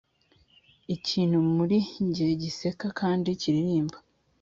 [0.95, 3.97] ikintu muri njye giseka kandi kiririmba